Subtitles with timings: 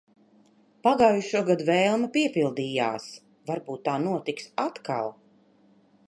[0.85, 3.05] Pagājušogad vēlme piepildījās.
[3.49, 5.13] Varbūt tā notiks atkal.